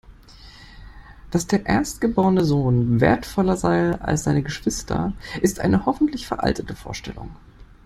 Dass 1.29 1.45
der 1.45 1.67
erstgeborene 1.67 2.43
Sohn 2.43 2.99
wertvoller 3.01 3.55
sei 3.55 3.91
als 4.01 4.23
seine 4.23 4.41
Geschwister, 4.41 5.13
ist 5.43 5.59
eine 5.59 5.85
hoffentlich 5.85 6.25
veraltete 6.25 6.75
Vorstellung. 6.75 7.29